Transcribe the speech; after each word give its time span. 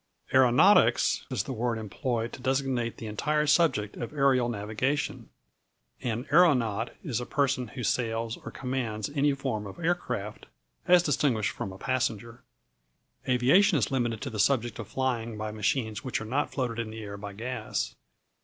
Aeronautics 0.33 1.27
is 1.29 1.43
the 1.43 1.53
word 1.53 1.77
employed 1.77 2.33
to 2.33 2.41
designate 2.41 2.97
the 2.97 3.05
entire 3.05 3.45
subject 3.45 3.95
of 3.97 4.11
aerial 4.13 4.49
navigation. 4.49 5.29
An 6.01 6.25
aeronaut 6.31 6.89
is 7.03 7.21
a 7.21 7.25
person 7.27 7.67
who 7.67 7.83
sails, 7.83 8.35
or 8.37 8.49
commands, 8.49 9.11
any 9.11 9.35
form 9.35 9.67
of 9.67 9.77
aircraft, 9.77 10.47
as 10.87 11.03
distinguished 11.03 11.51
from 11.51 11.71
a 11.71 11.77
passenger. 11.77 12.41
Aviation 13.29 13.77
is 13.77 13.91
limited 13.91 14.21
to 14.21 14.31
the 14.31 14.39
subject 14.39 14.79
of 14.79 14.87
flying 14.87 15.37
by 15.37 15.51
machines 15.51 16.03
which 16.03 16.19
are 16.19 16.25
not 16.25 16.51
floated 16.51 16.79
in 16.79 16.89
the 16.89 17.03
air 17.03 17.15
by 17.15 17.33
gas. 17.33 17.93